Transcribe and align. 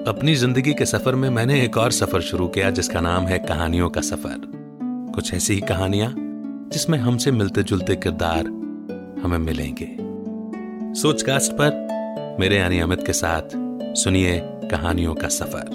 अपनी 0.00 0.34
ज़िंदगी 0.34 0.72
के 0.74 0.84
सफ़र 0.86 1.14
में 1.14 1.28
मैंने 1.30 1.60
एक 1.62 1.76
और 1.76 1.92
सफ़र 1.92 2.20
शुरू 2.20 2.46
किया, 2.48 2.68
जिसका 2.70 3.00
नाम 3.00 3.24
है 3.24 3.38
कहानियों 3.38 3.88
का 3.90 4.00
सफ़र। 4.00 4.40
कुछ 5.14 5.32
ऐसी 5.34 5.54
ही 5.54 5.60
कहानियाँ, 5.60 6.12
जिसमें 6.72 6.96
हमसे 6.98 7.30
मिलते 7.30 7.62
जुलते 7.62 7.96
किरदार 7.96 8.46
हमें 9.22 9.36
मिलेंगे। 9.38 9.88
सोचकास्ट 11.00 11.52
पर 11.52 12.36
मेरे 12.40 12.56
यानी 12.56 12.78
अमित 12.80 13.04
के 13.06 13.12
साथ 13.12 13.56
सुनिए 13.96 14.40
कहानियों 14.70 15.14
का 15.14 15.28
सफ़र। 15.28 15.68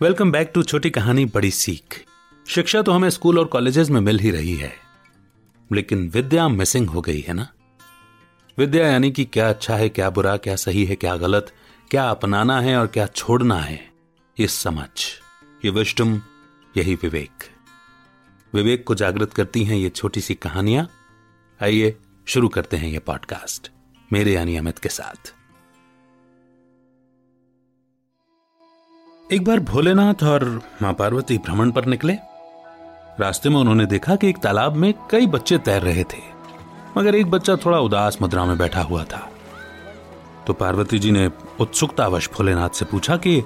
वेलकम 0.00 0.32
बैक 0.32 0.50
टू 0.54 0.62
छोटी 0.62 0.90
कहानी 0.90 1.24
बड़ी 1.28 1.50
सीख। 1.52 2.04
शिक्षा 2.46 2.82
तो 2.82 2.92
हमें 2.92 3.10
स्कूल 3.10 3.38
और 3.38 3.46
कॉलेजेस 3.46 3.90
में 3.90 4.00
मिल 4.00 4.18
ही 4.18 4.30
रही 4.30 4.56
है, 4.56 4.72
लेकिन 5.70 6.08
विद्या 6.08 6.48
मिसिंग 6.50 6.88
हो 6.88 7.00
गई 7.00 7.20
है 7.20 7.34
ना? 7.34 7.48
विद्या 8.58 8.86
यानी 8.86 9.10
कि 9.10 9.24
क्या 9.24 9.48
अच्छा 9.48 9.74
है, 9.76 9.88
क्या 9.88 10.08
बुरा, 10.10 10.36
क्या 10.36 10.54
सही 10.56 10.84
है, 10.84 10.94
क्या 10.96 11.16
गलत, 11.16 11.52
क्या 11.90 12.08
अपनाना 12.10 12.60
है 12.60 12.76
और 12.76 12.86
क्या 12.86 13.06
छोड़ना 13.06 13.56
है, 13.56 13.78
ये 14.36 14.46
समझ, 14.46 14.88
ये 15.64 15.70
विष्टम, 15.70 16.20
यही 16.76 16.94
विवेक। 16.94 17.44
विवेक 18.52 18.84
को 18.86 18.94
जागृत 18.94 19.32
करती 19.32 19.62
हैं 19.64 19.76
ये 19.76 19.88
छोटी 19.88 20.20
सी 20.20 20.34
कहानियाँ। 20.34 20.86
आइए, 21.60 21.94
शुरू 22.26 22.48
करते 22.48 22.76
हैं 22.76 22.88
ये 22.88 22.98
पॉडकास्ट, 22.98 23.70
मेरे 24.10 24.32
यानी 24.32 24.56
अमित 24.56 24.78
के 24.78 24.88
साथ। 24.88 25.32
एक 29.32 29.44
बार 29.44 29.60
भोलेनाथ 29.60 30.22
और 30.22 30.44
माँ 30.82 30.92
पार्वती 30.94 31.38
भ्रमण 31.38 31.70
पर 31.70 31.84
निकले। 31.84 32.14
रास्ते 33.20 33.48
में 33.48 33.56
उन्होंने 33.56 33.86
देखा 33.86 34.16
कि 34.16 34.28
एक 34.28 34.38
तालाब 34.38 34.76
में 34.76 34.92
कई 35.10 35.26
बच्चे 35.26 35.58
तैर 35.58 35.82
रहे 35.82 36.04
थे। 36.04 36.37
मगर 36.98 37.14
एक 37.14 37.30
बच्चा 37.30 37.56
थोड़ा 37.56 37.78
उदास 37.78 38.18
मुद्रा 38.22 38.44
में 38.44 38.58
बैठा 38.58 38.82
हुआ 38.82 39.04
था। 39.04 39.30
तो 40.46 40.52
पार्वती 40.52 40.98
जी 40.98 41.10
ने 41.10 41.30
उत्सुकतावश 41.60 42.28
भोलेनाथ 42.28 42.68
से 42.68 42.84
पूछा 42.84 43.16
कि, 43.16 43.40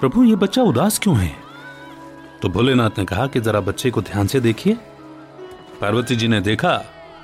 प्रभु, 0.00 0.24
ये 0.24 0.36
बच्चा 0.36 0.62
उदास 0.62 0.98
क्यों 0.98 1.16
है? 1.16 1.36
तो 2.42 2.48
भोलेनाथ 2.48 2.90
ने 2.98 3.04
कहा 3.04 3.26
कि, 3.26 3.40
जरा 3.40 3.60
बच्चे 3.60 3.90
को 3.90 4.02
ध्यान 4.02 4.26
से 4.26 4.40
देखिए। 4.40 4.74
पार्वती 5.80 6.16
जी 6.16 6.28
ने 6.28 6.40
देखा 6.40 6.76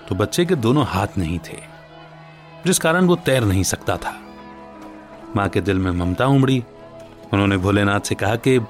तो 0.09 0.14
बच्चे 0.14 0.45
के 0.45 0.55
दोनों 0.55 0.87
हाथ 0.87 1.06
नहीं 1.19 1.39
थे, 1.39 1.58
जिस 2.67 2.79
कारण 2.79 3.07
वो 3.07 3.17
तैर 3.17 3.45
नहीं 3.45 3.63
सकता 3.63 3.97
था। 3.97 4.20
माँ 5.36 5.48
के 5.48 5.61
दिल 5.61 5.79
में 5.79 5.91
ममता 5.92 6.27
उमड़ी। 6.27 6.64
उन्होंने 7.33 7.57
भोलेनाथ 7.57 8.01
से 8.01 8.14
कहा 8.14 8.36
कि, 8.36 8.61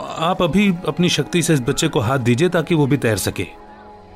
आप 0.00 0.42
अभी 0.42 0.74
अपनी 0.88 1.08
शक्ति 1.08 1.42
से 1.42 1.54
इस 1.54 1.60
बच्चे 1.60 1.88
को 1.88 2.00
हाथ 2.00 2.18
दीजिए 2.18 2.48
ताकि 2.48 2.74
वो 2.74 2.86
भी 2.86 2.96
तैर 2.96 3.16
सके। 3.16 3.63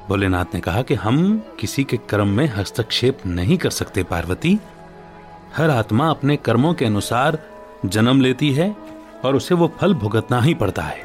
भोलेनाथ 0.08 0.44
ने 0.54 0.60
कहा 0.60 0.82
कि 0.82 0.94
हम 0.94 1.42
किसी 1.60 1.84
के 1.84 1.96
कर्म 1.96 2.28
में 2.28 2.46
हस्तक्षेप 2.46 3.18
नहीं 3.26 3.58
कर 3.58 3.70
सकते, 3.70 4.02
पार्वती। 4.02 4.58
हर 5.56 5.70
आत्मा 5.70 6.10
अपने 6.10 6.36
कर्मों 6.36 6.74
के 6.74 6.84
अनुसार 6.84 7.38
जन्म 7.86 8.20
लेती 8.20 8.52
है 8.52 8.76
और 9.24 9.36
उसे 9.36 9.54
वो 9.54 9.72
फल 9.80 9.94
भुगतना 9.94 10.40
ही 10.40 10.54
पड़ता 10.54 10.82
है। 10.82 11.02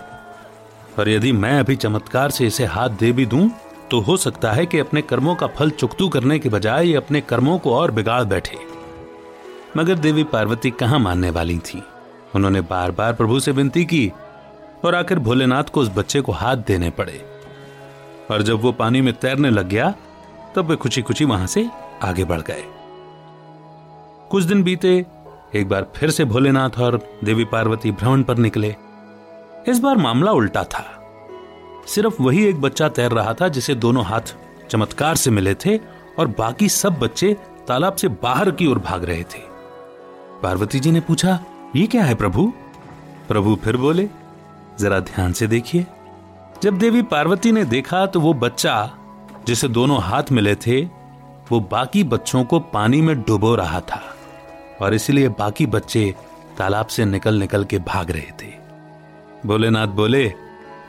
और 1.00 1.09
यदि 1.09 1.31
मैं 1.31 1.59
अभी 1.59 1.75
चमत्कार 1.75 2.31
से 2.31 2.47
इसे 2.47 2.66
हाथ 2.66 2.90
दे 2.90 3.12
भी 3.12 3.25
दूँ 3.25 3.50
तो 3.92 4.00
हो 4.00 4.18
सकता 4.18 4.52
है 4.52 4.66
कि 4.66 4.80
अपने 4.80 5.02
कर्मों 5.02 5.36
का 5.36 5.47
फल 5.47 5.69
चुकतू 5.69 6.09
करने 6.09 6.40
के 6.40 6.50
बजाय 6.50 6.94
अपने 6.94 7.22
कर्मों 7.22 7.59
को 7.59 7.75
और 7.75 7.92
बिगाड़ 7.92 8.24
बैठे। 8.24 8.58
मगर 9.78 9.96
देवी 9.96 10.24
पार्वती 10.24 10.72
कहाँ 10.72 11.00
मानने 11.00 11.30
वाली 11.30 11.59
थी? 11.59 11.84
उन्होंने 12.36 12.62
बार 12.62 12.92
बार 12.92 13.13
प्रभु 13.13 13.40
से 13.40 13.52
विनती 13.52 13.86
की 13.86 14.12
और 14.86 14.96
आखिर 14.96 15.19
भोलेनाथ 15.19 15.63
को 15.63 15.81
उस 15.81 15.90
बच्चे 15.90 16.22
को 16.22 16.31
हाथ 16.31 16.56
देने 16.56 16.90
पड़े। 16.90 17.33
और 18.32 18.42
जब 18.42 18.62
वो 18.62 18.72
पानी 18.72 19.02
में 19.02 19.14
तैरने 19.14 19.50
लग 19.50 19.70
गया, 19.70 19.94
तब 20.56 20.66
वे 20.66 20.76
खुशी 20.76 21.02
खुशी 21.02 21.26
वहाँ 21.26 21.48
से 21.48 21.70
आगे 22.04 22.24
बढ़ 22.24 22.42
गए। 22.42 22.64
कुछ 24.32 24.44
दिन 24.44 24.64
बीते, 24.64 25.06
एक 25.56 25.70
बार 25.70 25.88
फिर 25.96 26.10
से 26.10 26.26
भोलेनाथ 26.26 26.70
और 26.80 27.20
देवी 27.24 27.46
पार्वती 27.46 27.92
भ्रमण 27.92 28.24
पर 28.24 28.38
निकले। 28.38 28.76
इस 29.68 29.80
बार 29.80 29.98
मामला 29.98 30.32
उल्टा 30.32 30.64
था। 30.64 31.00
सिर्फ़ 31.88 32.22
वही 32.22 32.46
एक 32.46 32.62
बच्चा 32.62 32.90
तैर 32.90 33.12
रहा 33.12 33.34
था 33.34 33.48
जिसे 33.48 33.76
दोनों 33.76 34.06
हाथ 34.06 34.36
चमत्कार 34.70 35.16
से 35.16 35.32
मिले 35.32 35.56
थे 35.56 35.78
और 36.20 36.28
बाकी 36.28 36.70
सब 36.70 37.00
बच्चे 37.00 37.38
तालाब 37.68 37.96
से 37.96 38.08
बाहर 38.08 38.52
की 38.52 38.68
ओर 38.68 38.80
भाग 38.80 39.04
रहे 39.04 39.24
थे। 39.24 39.40
पार्वती 40.44 40.80
जी 40.80 40.92
ने 40.92 41.00
पूछा, 41.00 41.40
ये 41.76 41.88
क्या 41.88 42.04
है 42.04 42.16
प्रभु? 42.16 42.54
प्रभु 43.28 43.56
फिर 43.56 43.78
बोले, 43.78 44.10
जरा 44.80 45.00
ध्यान 45.00 45.34
से 45.34 45.48
देखिए। 45.48 45.86
जब 46.63 46.78
देवी 46.78 47.01
पार्वती 47.01 47.51
ने 47.51 47.63
देखा 47.66 48.06
तो 48.06 48.19
वो 48.19 48.34
बच्चा, 48.34 48.91
जिसे 49.47 49.68
दोनों 49.68 50.01
हाथ 50.01 50.24
मिले 50.31 50.56
थे, 50.56 50.79
वो 51.51 51.59
बाकी 51.59 52.03
बच्चों 52.03 52.44
को 52.44 52.59
पानी 52.59 53.01
में 53.01 53.22
डुबो 53.22 53.56
रहा 53.56 53.81
था 53.81 54.01
और 54.81 54.94
इसलिए 54.94 55.29
बाकी 55.29 55.66
बच्चे 55.66 56.16
तालाब 56.57 56.88
से 56.88 57.06
निकल 57.06 57.40
निकल 57.40 57.66
के 57.66 57.79
भाग 57.79 58.12
रहे 58.12 58.31
थे। 58.41 58.51
भोलेनाथ 59.46 59.88
बोले, 59.88 60.34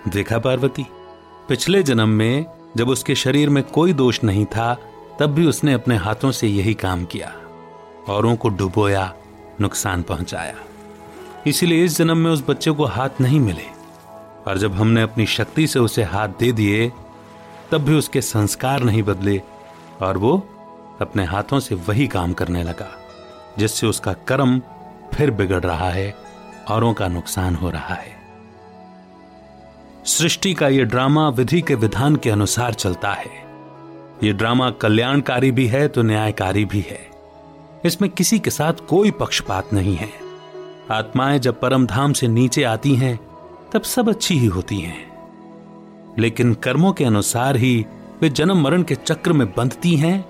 देखा 0.08 0.38
पार्वती, 0.38 0.86
पिछले 1.48 1.82
जन्म 1.82 2.08
में 2.08 2.46
जब 2.76 2.88
उसके 2.88 3.14
शरीर 3.14 3.48
में 3.48 3.62
कोई 3.64 3.92
दोष 3.92 4.24
नहीं 4.24 4.46
था, 4.46 4.74
तब 5.20 5.26
भी 5.26 5.46
उसने 5.46 5.72
अपने 5.72 5.96
हाथों 5.96 6.30
से 6.30 6.48
यही 6.48 6.74
काम 6.74 7.04
किया, 7.04 7.34
औरों 8.08 8.36
को 8.36 8.48
डुबोया, 8.48 9.14
नुकसान 9.60 10.02
पहुँचाया। 10.02 10.54
इसीलिए 11.46 11.84
इस 11.84 11.98
जन्म 11.98 12.16
में 12.16 12.30
उस 12.30 12.44
बच्चे 12.48 12.70
को 12.70 12.84
हाथ 12.84 13.20
नहीं 13.20 13.40
मिले। 13.40 13.73
और 14.46 14.58
जब 14.58 14.74
हमने 14.74 15.02
अपनी 15.02 15.26
शक्ति 15.26 15.66
से 15.66 15.78
उसे 15.78 16.02
हाथ 16.02 16.28
दे 16.28 16.52
दिए, 16.52 16.92
तब 17.70 17.78
भी 17.78 17.94
उसके 17.94 18.20
संस्कार 18.20 18.82
नहीं 18.82 19.02
बदले 19.02 19.42
और 20.02 20.18
वो 20.18 20.36
अपने 21.00 21.24
हाथों 21.24 21.60
से 21.60 21.74
वही 21.74 22.06
काम 22.06 22.32
करने 22.32 22.62
लगा, 22.62 22.90
जिससे 23.58 23.86
उसका 23.86 24.12
कर्म 24.12 24.60
फिर 25.14 25.30
बिगड़ 25.30 25.62
रहा 25.62 25.90
है 25.90 26.14
औरों 26.68 26.94
का 26.94 27.08
नुकसान 27.08 27.54
हो 27.54 27.70
रहा 27.70 27.94
है। 27.94 28.12
सृष्टि 30.04 30.54
का 30.54 30.68
यह 30.68 30.84
ड्रामा 30.84 31.28
विधि 31.28 31.60
के 31.62 31.74
विधान 31.74 32.16
के 32.16 32.30
अनुसार 32.30 32.74
चलता 32.74 33.12
है। 33.12 33.30
यह 34.24 34.32
ड्रामा 34.32 34.70
कल्याणकारी 34.70 35.50
भी 35.50 35.66
है 35.66 35.88
तो 35.88 36.02
न्यायकारी 36.02 36.64
भी 36.64 36.80
है। 36.80 37.10
इसमें 37.84 38.10
किसी 38.10 38.38
के 38.38 38.50
साथ 38.50 38.72
कोई 38.88 39.10
पक्षपात 39.10 39.72
नहीं 39.72 39.96
है। 39.96 40.10
आत्माएँ 40.90 41.38
जब 41.38 41.60
परम 41.60 41.86
धाम 41.86 42.12
से 42.12 42.28
नीचे 42.28 42.62
आती 42.62 42.94
हैं 42.94 43.18
तब 43.74 43.82
सब 43.82 44.08
अच्छी 44.08 44.38
ही 44.38 44.46
होती 44.46 44.78
हैं। 44.80 46.16
लेकिन 46.18 46.54
कर्मों 46.54 46.92
के 46.92 47.04
अनुसार 47.04 47.56
ही 47.56 47.86
वे 48.22 48.28
जन्म 48.28 48.62
मरण 48.62 48.82
के 48.82 48.94
चक्र 48.94 49.32
में 49.32 49.46
बंधती 49.50 49.96
हैं 49.96 50.24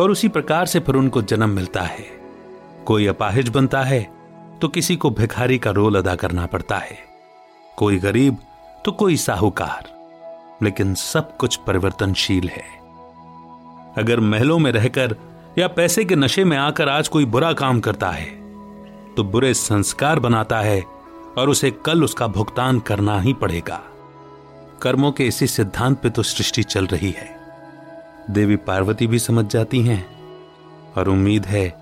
और 0.00 0.10
उसी 0.10 0.28
प्रकार 0.28 0.66
से 0.66 0.80
फिर 0.80 0.94
उनको 0.94 1.22
जन्म 1.22 1.50
मिलता 1.50 1.82
है। 1.82 2.04
कोई 2.86 3.06
अपाहिज 3.06 3.48
बनता 3.48 3.82
है 3.82 4.12
तो 4.62 4.68
किसी 4.68 4.96
को 4.96 5.10
भिखारी 5.10 5.58
का 5.58 5.70
रोल 5.70 5.98
अदा 5.98 6.14
करना 6.14 6.46
पड़ता 6.46 6.76
है। 6.76 6.98
कोई 7.76 7.96
गरीब 7.96 8.36
तो 8.84 8.92
कोई 8.92 9.16
साहूकार। 9.16 9.90
लेकिन 10.62 10.94
सब 10.94 11.36
कुछ 11.36 11.56
परिवर्तनशील 11.56 12.48
है। 12.48 12.64
अगर 13.98 14.20
महलों 14.20 14.58
में 14.58 14.72
रहकर 14.72 15.16
या 15.58 15.68
पैसे 15.68 16.04
के 16.04 16.16
नशे 16.16 16.44
में 16.44 16.56
आकर 16.56 16.88
आज 16.88 17.08
कोई 17.08 17.24
बुरा 17.24 17.52
काम 17.52 17.80
करता 17.80 18.10
है 18.10 18.26
तो 19.14 19.24
बुरे 19.24 19.54
संस्कार 19.54 20.18
बनाता 20.18 20.60
है 20.60 20.95
और 21.38 21.48
उसे 21.48 21.70
कल 21.70 22.04
उसका 22.04 22.26
भुगतान 22.26 22.80
करना 22.80 23.20
ही 23.20 23.32
पड़ेगा। 23.32 23.82
कर्मों 24.82 25.12
के 25.12 25.26
इसी 25.26 25.46
सिद्धांत 25.46 26.00
पे 26.00 26.10
तो 26.10 26.22
सृष्टि 26.22 26.62
चल 26.62 26.86
रही 26.86 27.10
है। 27.10 27.36
देवी 28.30 28.56
पार्वती 28.56 29.06
भी 29.06 29.18
समझ 29.18 29.46
जाती 29.46 29.80
हैं 29.80 30.04
और 30.92 31.08
उम्मीद 31.08 31.46
है 31.46 31.74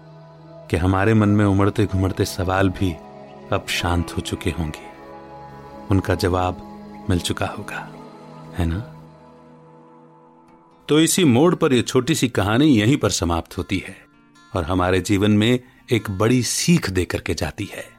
कि 0.70 0.76
हमारे 0.76 1.14
मन 1.14 1.28
में 1.28 1.44
उमड़ते 1.44 1.86
घुमड़ते 1.86 2.24
सवाल 2.24 2.68
भी 2.70 2.92
अब 3.52 3.66
शांत 3.68 4.16
हो 4.16 4.20
चुके 4.20 4.50
होंगे। 4.50 4.92
उनका 5.90 6.14
जवाब 6.14 7.06
मिल 7.10 7.18
चुका 7.18 7.46
होगा, 7.46 7.88
है 8.54 8.66
ना? 8.66 8.78
तो 10.88 11.00
इसी 11.00 11.24
मोड़ 11.24 11.54
पर 11.54 11.72
यह 11.72 11.82
छोटी 11.82 12.14
सी 12.14 12.28
कहानी 12.28 12.66
यहीं 12.66 12.96
पर 12.96 13.10
समाप्त 13.10 13.58
होती 13.58 13.78
है 13.78 13.96
और 14.56 14.64
हमारे 14.64 15.00
जीवन 15.00 15.30
में 15.30 15.60
एक 15.92 16.10
बड़ी 16.10 16.42
सीख 16.42 16.90
देकर 16.90 17.20
के 17.20 17.34
जाती 17.34 17.64
है। 17.64 17.93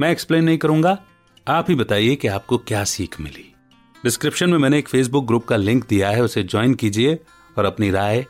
मैं 0.00 0.10
एक्सप्लेन 0.10 0.44
नहीं 0.44 0.58
करूँगा। 0.58 1.04
आप 1.48 1.66
ही 1.68 1.74
बताइए 1.74 2.16
कि 2.16 2.28
आपको 2.28 2.58
क्या 2.58 2.84
सीख 2.84 3.20
मिली। 3.20 3.54
डिस्क्रिप्शन 4.04 4.50
में 4.50 4.58
मैंने 4.58 4.78
एक 4.78 4.88
फेसबुक 4.88 5.26
ग्रुप 5.26 5.44
का 5.44 5.56
लिंक 5.56 5.86
दिया 5.88 6.10
है, 6.10 6.22
उसे 6.22 6.42
ज्वाइन 6.42 6.74
कीजिए 6.74 7.18
और 7.58 7.64
अपनी 7.64 7.90
राय 7.90 8.26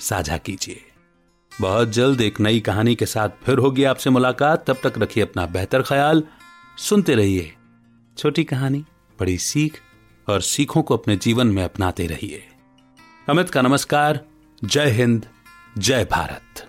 साझा 0.00 0.36
कीजिए। 0.36 0.82
बहुत 1.60 1.88
जल्द 1.88 2.20
एक 2.20 2.40
नई 2.40 2.60
कहानी 2.60 2.94
के 2.94 3.06
साथ 3.06 3.28
फिर 3.44 3.58
होगी 3.58 3.84
आपसे 3.84 4.10
मुलाकात। 4.10 4.70
तब 4.70 4.76
तक 4.84 4.98
रखिए 4.98 5.22
अपना 5.22 5.46
बेहतर 5.46 5.82
ख्याल। 5.82 6.22
सुनते 6.78 7.14
रहिए। 7.14 7.54
छोटी 8.18 8.44
कहानी, 8.44 8.84
बड़ी 9.20 9.38
सीख 9.38 9.80
और 10.28 10.40
सीखों 10.40 10.82
को 10.82 10.96
अपने 10.96 11.16
जीवन 11.16 11.46
में 11.46 11.64
अपनाते 11.64 12.06
रहिए। 12.06 12.48
अमित 13.28 13.50
का 13.50 13.62
नमस्कार। 13.62 14.24
जय 14.64 14.90
हिंद, 14.90 15.26
जय 15.78 16.04
Bharat. 16.04 16.68